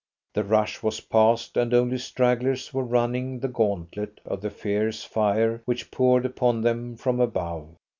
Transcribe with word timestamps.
The 0.33 0.43
rush 0.43 0.81
was 0.81 0.99
past, 0.99 1.55
and 1.55 1.75
only 1.75 1.99
stragglers 1.99 2.73
were 2.73 2.83
running 2.83 3.37
the 3.39 3.47
gauntlet 3.47 4.19
of 4.25 4.41
the 4.41 4.49
fierce 4.49 5.03
fire 5.03 5.61
which 5.65 5.91
poured 5.91 6.25
upon 6.25 6.61
them 6.61 6.95
from 6.95 7.19
above. 7.19 7.75